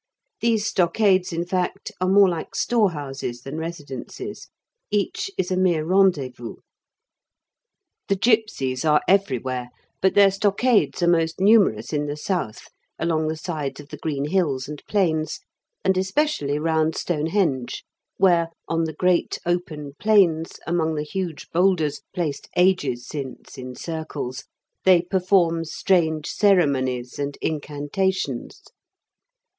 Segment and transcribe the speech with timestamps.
[0.39, 4.47] These stockades, in fact, are more like store houses than residences;
[4.89, 6.55] each is a mere rendezvous.
[8.07, 9.69] The gipsies are everywhere,
[10.01, 14.25] but their stockades are most numerous in the south, along the sides of the green
[14.29, 15.39] hills and plains,
[15.85, 17.83] and especially round Stonehenge,
[18.17, 24.45] where, on the great open plains, among the huge boulders, placed ages since in circles,
[24.83, 28.63] they perform strange ceremonies and incantations.